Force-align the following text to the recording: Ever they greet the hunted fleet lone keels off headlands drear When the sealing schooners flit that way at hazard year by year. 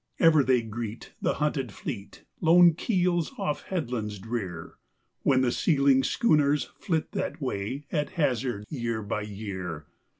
Ever 0.17 0.43
they 0.43 0.63
greet 0.63 1.13
the 1.21 1.35
hunted 1.35 1.71
fleet 1.71 2.23
lone 2.39 2.73
keels 2.73 3.33
off 3.37 3.61
headlands 3.65 4.17
drear 4.17 4.73
When 5.21 5.41
the 5.41 5.51
sealing 5.51 6.03
schooners 6.03 6.71
flit 6.79 7.11
that 7.11 7.39
way 7.39 7.85
at 7.91 8.09
hazard 8.17 8.65
year 8.71 9.03
by 9.03 9.21
year. 9.21 9.85